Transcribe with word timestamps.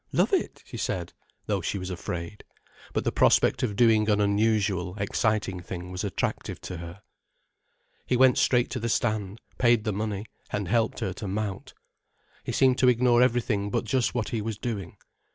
"Love 0.11 0.33
it," 0.33 0.63
she 0.65 0.77
said, 0.77 1.13
though 1.45 1.61
she 1.61 1.77
was 1.77 1.91
afraid. 1.91 2.43
But 2.91 3.03
the 3.03 3.11
prospect 3.11 3.61
of 3.61 3.75
doing 3.75 4.09
an 4.09 4.19
unusual, 4.19 4.95
exciting 4.97 5.59
thing 5.59 5.91
was 5.91 6.03
attractive 6.03 6.59
to 6.61 6.77
her. 6.77 7.03
He 8.07 8.17
went 8.17 8.39
straight 8.39 8.71
to 8.71 8.79
the 8.79 8.89
stand, 8.89 9.41
paid 9.59 9.83
the 9.83 9.93
money, 9.93 10.25
and 10.49 10.67
helped 10.67 11.01
her 11.01 11.13
to 11.13 11.27
mount. 11.27 11.75
He 12.43 12.51
seemed 12.51 12.79
to 12.79 12.87
ignore 12.89 13.21
everything 13.21 13.69
but 13.69 13.85
just 13.85 14.15
what 14.15 14.29
he 14.29 14.41
was 14.41 14.57
doing. 14.57 14.97